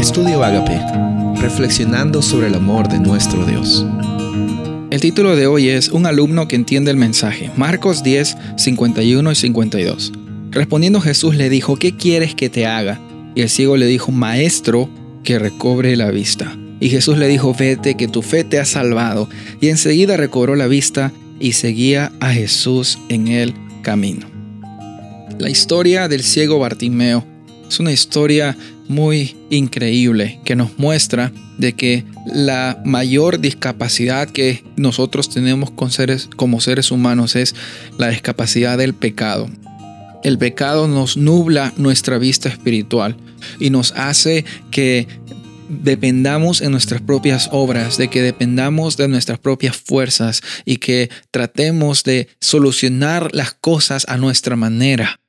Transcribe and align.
Estudio 0.00 0.42
Agape, 0.42 0.80
reflexionando 1.42 2.22
sobre 2.22 2.46
el 2.46 2.54
amor 2.54 2.88
de 2.88 2.98
nuestro 2.98 3.44
Dios. 3.44 3.84
El 4.90 4.98
título 4.98 5.36
de 5.36 5.46
hoy 5.46 5.68
es 5.68 5.90
Un 5.90 6.06
alumno 6.06 6.48
que 6.48 6.56
entiende 6.56 6.90
el 6.90 6.96
mensaje, 6.96 7.50
Marcos 7.58 8.02
10, 8.02 8.34
51 8.56 9.30
y 9.30 9.34
52. 9.34 10.12
Respondiendo 10.52 11.02
Jesús 11.02 11.36
le 11.36 11.50
dijo, 11.50 11.76
¿qué 11.76 11.98
quieres 11.98 12.34
que 12.34 12.48
te 12.48 12.64
haga? 12.64 12.98
Y 13.34 13.42
el 13.42 13.50
ciego 13.50 13.76
le 13.76 13.84
dijo, 13.84 14.10
Maestro, 14.10 14.88
que 15.22 15.38
recobre 15.38 15.94
la 15.96 16.10
vista. 16.10 16.56
Y 16.80 16.88
Jesús 16.88 17.18
le 17.18 17.28
dijo, 17.28 17.54
vete, 17.54 17.94
que 17.94 18.08
tu 18.08 18.22
fe 18.22 18.42
te 18.42 18.58
ha 18.58 18.64
salvado. 18.64 19.28
Y 19.60 19.68
enseguida 19.68 20.16
recobró 20.16 20.56
la 20.56 20.66
vista 20.66 21.12
y 21.38 21.52
seguía 21.52 22.10
a 22.20 22.30
Jesús 22.30 22.98
en 23.10 23.28
el 23.28 23.52
camino. 23.82 24.26
La 25.38 25.50
historia 25.50 26.08
del 26.08 26.22
ciego 26.22 26.58
Bartimeo 26.58 27.22
es 27.68 27.78
una 27.78 27.92
historia 27.92 28.56
muy 28.90 29.36
increíble 29.50 30.40
que 30.44 30.56
nos 30.56 30.76
muestra 30.76 31.32
de 31.58 31.74
que 31.74 32.04
la 32.26 32.82
mayor 32.84 33.38
discapacidad 33.38 34.28
que 34.28 34.64
nosotros 34.76 35.30
tenemos 35.30 35.70
con 35.70 35.92
seres, 35.92 36.28
como 36.34 36.60
seres 36.60 36.90
humanos 36.90 37.36
es 37.36 37.54
la 37.98 38.08
discapacidad 38.08 38.76
del 38.78 38.92
pecado. 38.92 39.48
El 40.24 40.38
pecado 40.38 40.88
nos 40.88 41.16
nubla 41.16 41.72
nuestra 41.76 42.18
vista 42.18 42.48
espiritual 42.48 43.16
y 43.60 43.70
nos 43.70 43.92
hace 43.92 44.44
que 44.72 45.06
dependamos 45.68 46.60
en 46.60 46.72
nuestras 46.72 47.00
propias 47.00 47.48
obras, 47.52 47.96
de 47.96 48.08
que 48.08 48.22
dependamos 48.22 48.96
de 48.96 49.06
nuestras 49.06 49.38
propias 49.38 49.76
fuerzas 49.76 50.42
y 50.64 50.78
que 50.78 51.10
tratemos 51.30 52.02
de 52.02 52.26
solucionar 52.40 53.32
las 53.36 53.54
cosas 53.54 54.04
a 54.08 54.16
nuestra 54.16 54.56
manera. 54.56 55.20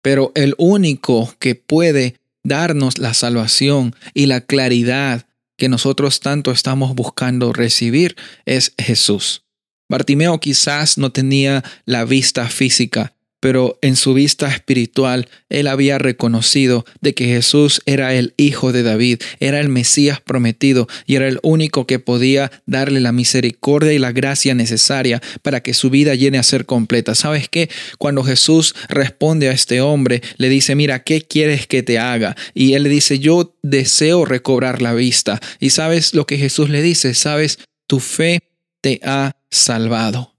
Pero 0.00 0.32
el 0.34 0.54
único 0.56 1.34
que 1.38 1.54
puede 1.54 2.16
darnos 2.44 2.98
la 2.98 3.14
salvación 3.14 3.94
y 4.14 4.26
la 4.26 4.40
claridad 4.40 5.26
que 5.56 5.68
nosotros 5.68 6.20
tanto 6.20 6.50
estamos 6.50 6.94
buscando 6.94 7.52
recibir 7.52 8.16
es 8.46 8.74
Jesús. 8.78 9.44
Bartimeo 9.88 10.40
quizás 10.40 10.98
no 10.98 11.12
tenía 11.12 11.62
la 11.84 12.04
vista 12.04 12.48
física, 12.48 13.14
pero 13.42 13.76
en 13.82 13.96
su 13.96 14.14
vista 14.14 14.46
espiritual 14.46 15.28
él 15.48 15.66
había 15.66 15.98
reconocido 15.98 16.84
de 17.00 17.12
que 17.12 17.24
Jesús 17.24 17.82
era 17.86 18.14
el 18.14 18.34
Hijo 18.36 18.70
de 18.70 18.84
David, 18.84 19.18
era 19.40 19.58
el 19.58 19.68
Mesías 19.68 20.20
prometido 20.20 20.86
y 21.06 21.16
era 21.16 21.26
el 21.26 21.40
único 21.42 21.84
que 21.84 21.98
podía 21.98 22.52
darle 22.66 23.00
la 23.00 23.10
misericordia 23.10 23.92
y 23.92 23.98
la 23.98 24.12
gracia 24.12 24.54
necesaria 24.54 25.20
para 25.42 25.60
que 25.60 25.74
su 25.74 25.90
vida 25.90 26.14
llene 26.14 26.38
a 26.38 26.44
ser 26.44 26.66
completa. 26.66 27.16
¿Sabes 27.16 27.48
qué? 27.48 27.68
Cuando 27.98 28.22
Jesús 28.22 28.76
responde 28.88 29.48
a 29.48 29.52
este 29.52 29.80
hombre, 29.80 30.22
le 30.36 30.48
dice, 30.48 30.76
mira, 30.76 31.02
¿qué 31.02 31.22
quieres 31.22 31.66
que 31.66 31.82
te 31.82 31.98
haga? 31.98 32.36
Y 32.54 32.74
él 32.74 32.84
le 32.84 32.90
dice, 32.90 33.18
yo 33.18 33.56
deseo 33.64 34.24
recobrar 34.24 34.82
la 34.82 34.94
vista. 34.94 35.40
Y 35.58 35.70
sabes 35.70 36.14
lo 36.14 36.26
que 36.26 36.38
Jesús 36.38 36.70
le 36.70 36.80
dice, 36.80 37.12
sabes, 37.12 37.58
tu 37.88 37.98
fe 37.98 38.38
te 38.80 39.00
ha 39.02 39.32
salvado. 39.50 40.31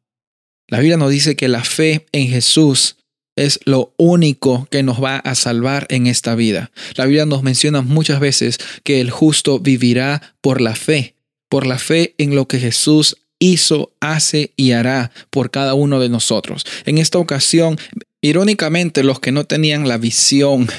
La 0.67 0.79
Biblia 0.79 0.97
nos 0.97 1.11
dice 1.11 1.35
que 1.35 1.47
la 1.47 1.63
fe 1.63 2.05
en 2.11 2.27
Jesús 2.29 2.97
es 3.35 3.59
lo 3.65 3.93
único 3.97 4.67
que 4.69 4.83
nos 4.83 5.03
va 5.03 5.17
a 5.17 5.35
salvar 5.35 5.87
en 5.89 6.07
esta 6.07 6.35
vida. 6.35 6.71
La 6.95 7.05
Biblia 7.05 7.25
nos 7.25 7.43
menciona 7.43 7.81
muchas 7.81 8.19
veces 8.19 8.59
que 8.83 9.01
el 9.01 9.09
justo 9.09 9.59
vivirá 9.59 10.35
por 10.41 10.61
la 10.61 10.75
fe, 10.75 11.15
por 11.49 11.65
la 11.65 11.79
fe 11.79 12.13
en 12.17 12.35
lo 12.35 12.47
que 12.47 12.59
Jesús 12.59 13.17
hizo, 13.39 13.91
hace 13.99 14.53
y 14.55 14.71
hará 14.71 15.11
por 15.29 15.51
cada 15.51 15.73
uno 15.73 15.99
de 15.99 16.09
nosotros. 16.09 16.65
En 16.85 16.97
esta 16.97 17.17
ocasión 17.17 17.77
Irónicamente, 18.25 19.03
los 19.03 19.19
que 19.19 19.33
no 19.33 19.43
tenían 19.43 19.85
la 19.85 19.97
visión 19.97 20.69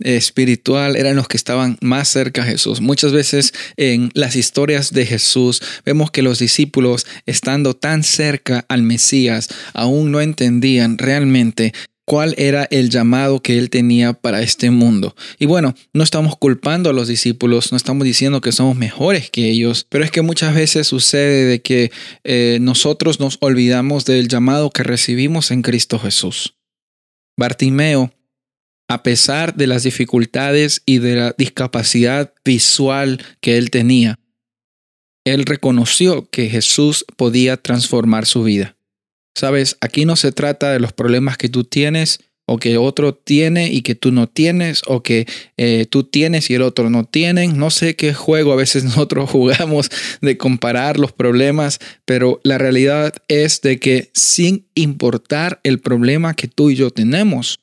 espiritual 0.00 0.96
eran 0.96 1.14
los 1.14 1.28
que 1.28 1.36
estaban 1.36 1.78
más 1.80 2.08
cerca 2.08 2.42
a 2.42 2.44
Jesús. 2.44 2.80
Muchas 2.80 3.12
veces 3.12 3.54
en 3.76 4.10
las 4.14 4.34
historias 4.34 4.92
de 4.92 5.06
Jesús 5.06 5.62
vemos 5.86 6.10
que 6.10 6.22
los 6.22 6.40
discípulos, 6.40 7.06
estando 7.24 7.74
tan 7.74 8.02
cerca 8.02 8.64
al 8.68 8.82
Mesías, 8.82 9.48
aún 9.74 10.10
no 10.10 10.20
entendían 10.20 10.98
realmente 10.98 11.72
cuál 12.04 12.34
era 12.36 12.66
el 12.72 12.90
llamado 12.90 13.42
que 13.42 13.58
él 13.58 13.70
tenía 13.70 14.12
para 14.12 14.42
este 14.42 14.72
mundo. 14.72 15.14
Y 15.38 15.46
bueno, 15.46 15.76
no 15.92 16.02
estamos 16.02 16.36
culpando 16.36 16.90
a 16.90 16.92
los 16.92 17.06
discípulos, 17.06 17.70
no 17.70 17.76
estamos 17.76 18.02
diciendo 18.04 18.40
que 18.40 18.50
somos 18.50 18.76
mejores 18.76 19.30
que 19.30 19.48
ellos, 19.48 19.86
pero 19.88 20.02
es 20.02 20.10
que 20.10 20.22
muchas 20.22 20.52
veces 20.52 20.88
sucede 20.88 21.44
de 21.44 21.62
que 21.62 21.92
eh, 22.24 22.58
nosotros 22.60 23.20
nos 23.20 23.38
olvidamos 23.40 24.04
del 24.04 24.26
llamado 24.26 24.70
que 24.70 24.82
recibimos 24.82 25.52
en 25.52 25.62
Cristo 25.62 26.00
Jesús. 26.00 26.57
Bartimeo, 27.38 28.12
a 28.88 29.02
pesar 29.04 29.54
de 29.54 29.68
las 29.68 29.84
dificultades 29.84 30.82
y 30.84 30.98
de 30.98 31.14
la 31.14 31.34
discapacidad 31.38 32.34
visual 32.44 33.24
que 33.40 33.56
él 33.56 33.70
tenía, 33.70 34.18
él 35.24 35.44
reconoció 35.44 36.28
que 36.30 36.50
Jesús 36.50 37.04
podía 37.16 37.56
transformar 37.56 38.26
su 38.26 38.42
vida. 38.42 38.76
Sabes, 39.36 39.76
aquí 39.80 40.04
no 40.04 40.16
se 40.16 40.32
trata 40.32 40.72
de 40.72 40.80
los 40.80 40.92
problemas 40.92 41.38
que 41.38 41.48
tú 41.48 41.62
tienes 41.62 42.18
o 42.48 42.58
que 42.58 42.78
otro 42.78 43.14
tiene 43.14 43.70
y 43.70 43.82
que 43.82 43.94
tú 43.94 44.10
no 44.10 44.26
tienes, 44.26 44.80
o 44.86 45.02
que 45.02 45.26
eh, 45.58 45.86
tú 45.88 46.04
tienes 46.04 46.48
y 46.48 46.54
el 46.54 46.62
otro 46.62 46.88
no 46.88 47.04
tienen. 47.04 47.58
No 47.58 47.68
sé 47.68 47.94
qué 47.94 48.14
juego 48.14 48.52
a 48.52 48.56
veces 48.56 48.84
nosotros 48.84 49.28
jugamos 49.28 49.90
de 50.22 50.38
comparar 50.38 50.98
los 50.98 51.12
problemas, 51.12 51.78
pero 52.06 52.40
la 52.44 52.56
realidad 52.56 53.12
es 53.28 53.60
de 53.60 53.78
que 53.78 54.10
sin 54.14 54.66
importar 54.74 55.60
el 55.62 55.78
problema 55.78 56.32
que 56.32 56.48
tú 56.48 56.70
y 56.70 56.74
yo 56.74 56.90
tenemos, 56.90 57.60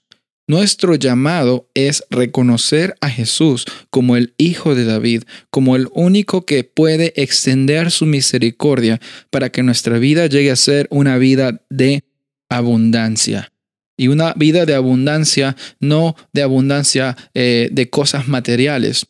nuestro 0.47 0.93
llamado 0.93 1.67
es 1.73 2.03
reconocer 2.11 2.93
a 3.01 3.09
Jesús 3.09 3.65
como 3.89 4.15
el 4.15 4.35
Hijo 4.37 4.75
de 4.75 4.85
David, 4.85 5.23
como 5.49 5.75
el 5.75 5.87
único 5.93 6.45
que 6.45 6.63
puede 6.63 7.11
extender 7.15 7.89
su 7.89 8.05
misericordia 8.05 9.01
para 9.31 9.49
que 9.49 9.63
nuestra 9.63 9.97
vida 9.97 10.27
llegue 10.27 10.51
a 10.51 10.55
ser 10.55 10.87
una 10.91 11.17
vida 11.17 11.63
de 11.71 12.03
abundancia. 12.47 13.51
Y 13.97 14.07
una 14.07 14.33
vida 14.33 14.65
de 14.65 14.75
abundancia, 14.75 15.55
no 15.79 16.15
de 16.33 16.41
abundancia 16.41 17.15
eh, 17.33 17.69
de 17.71 17.89
cosas 17.89 18.27
materiales, 18.27 19.07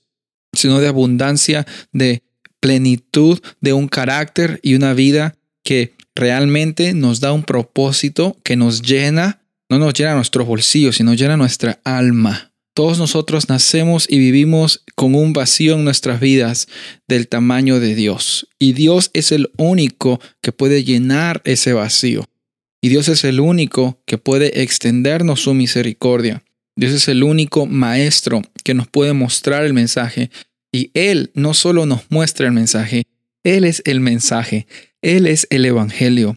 sino 0.53 0.79
de 0.79 0.87
abundancia 0.87 1.65
de 1.91 2.23
plenitud 2.59 3.39
de 3.61 3.73
un 3.73 3.87
carácter 3.87 4.59
y 4.63 4.75
una 4.75 4.93
vida 4.93 5.35
que 5.63 5.93
realmente 6.15 6.93
nos 6.93 7.19
da 7.19 7.33
un 7.33 7.43
propósito 7.43 8.37
que 8.43 8.55
nos 8.55 8.81
llena, 8.81 9.41
no 9.69 9.79
nos 9.79 9.93
llena 9.93 10.15
nuestros 10.15 10.47
bolsillos, 10.47 10.95
sino 10.95 11.13
llena 11.13 11.37
nuestra 11.37 11.79
alma. 11.83 12.53
Todos 12.73 12.99
nosotros 12.99 13.47
nacemos 13.47 14.05
y 14.09 14.19
vivimos 14.19 14.83
con 14.95 15.15
un 15.15 15.31
vacío 15.31 15.75
en 15.75 15.85
nuestras 15.85 16.19
vidas 16.19 16.67
del 17.07 17.27
tamaño 17.27 17.79
de 17.79 17.95
Dios. 17.95 18.47
Y 18.59 18.73
Dios 18.73 19.11
es 19.13 19.31
el 19.31 19.49
único 19.57 20.19
que 20.41 20.51
puede 20.51 20.83
llenar 20.83 21.41
ese 21.45 21.71
vacío. 21.71 22.25
Y 22.85 22.89
Dios 22.89 23.09
es 23.09 23.23
el 23.23 23.39
único 23.39 23.99
que 24.05 24.19
puede 24.19 24.61
extendernos 24.61 25.41
su 25.41 25.55
misericordia. 25.55 26.43
Dios 26.75 26.93
es 26.93 27.07
el 27.07 27.23
único 27.23 27.65
maestro 27.65 28.43
que 28.63 28.75
nos 28.75 28.87
puede 28.87 29.13
mostrar 29.13 29.65
el 29.65 29.73
mensaje. 29.73 30.29
Y 30.71 30.91
Él 30.93 31.31
no 31.33 31.55
solo 31.55 31.87
nos 31.87 32.01
muestra 32.09 32.45
el 32.45 32.53
mensaje, 32.53 33.07
Él 33.43 33.63
es 33.63 33.81
el 33.85 34.01
mensaje, 34.01 34.67
Él 35.01 35.25
es 35.25 35.47
el 35.49 35.65
Evangelio. 35.65 36.35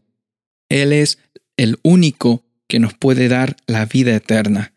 Él 0.70 0.94
es 0.94 1.19
el 1.58 1.76
único 1.82 2.47
que 2.66 2.78
nos 2.78 2.94
puede 2.94 3.28
dar 3.28 3.56
la 3.66 3.84
vida 3.84 4.16
eterna. 4.16 4.72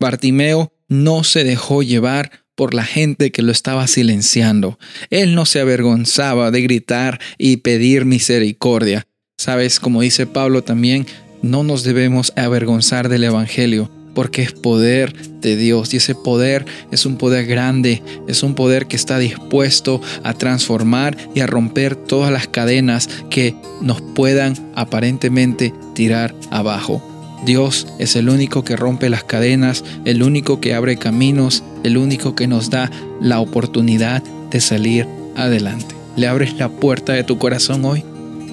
Bartimeo 0.00 0.72
no 0.88 1.22
se 1.22 1.44
dejó 1.44 1.84
llevar 1.84 2.32
por 2.56 2.74
la 2.74 2.82
gente 2.82 3.30
que 3.30 3.42
lo 3.42 3.52
estaba 3.52 3.86
silenciando. 3.86 4.76
Él 5.08 5.36
no 5.36 5.46
se 5.46 5.60
avergonzaba 5.60 6.50
de 6.50 6.62
gritar 6.62 7.20
y 7.38 7.58
pedir 7.58 8.06
misericordia. 8.06 9.06
Sabes, 9.42 9.80
como 9.80 10.02
dice 10.02 10.28
Pablo 10.28 10.62
también, 10.62 11.04
no 11.42 11.64
nos 11.64 11.82
debemos 11.82 12.32
avergonzar 12.36 13.08
del 13.08 13.24
Evangelio, 13.24 13.90
porque 14.14 14.42
es 14.42 14.52
poder 14.52 15.12
de 15.40 15.56
Dios 15.56 15.92
y 15.92 15.96
ese 15.96 16.14
poder 16.14 16.64
es 16.92 17.06
un 17.06 17.16
poder 17.16 17.46
grande, 17.46 18.04
es 18.28 18.44
un 18.44 18.54
poder 18.54 18.86
que 18.86 18.94
está 18.94 19.18
dispuesto 19.18 20.00
a 20.22 20.34
transformar 20.34 21.16
y 21.34 21.40
a 21.40 21.48
romper 21.48 21.96
todas 21.96 22.30
las 22.30 22.46
cadenas 22.46 23.08
que 23.30 23.56
nos 23.80 24.00
puedan 24.00 24.54
aparentemente 24.76 25.74
tirar 25.92 26.36
abajo. 26.52 27.02
Dios 27.44 27.88
es 27.98 28.14
el 28.14 28.28
único 28.28 28.62
que 28.62 28.76
rompe 28.76 29.10
las 29.10 29.24
cadenas, 29.24 29.82
el 30.04 30.22
único 30.22 30.60
que 30.60 30.72
abre 30.72 30.98
caminos, 30.98 31.64
el 31.82 31.96
único 31.96 32.36
que 32.36 32.46
nos 32.46 32.70
da 32.70 32.92
la 33.20 33.40
oportunidad 33.40 34.22
de 34.52 34.60
salir 34.60 35.08
adelante. 35.34 35.96
¿Le 36.14 36.28
abres 36.28 36.54
la 36.58 36.68
puerta 36.68 37.12
de 37.14 37.24
tu 37.24 37.38
corazón 37.38 37.84
hoy? 37.84 38.04